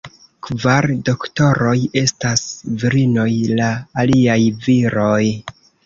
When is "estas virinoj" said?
2.03-3.31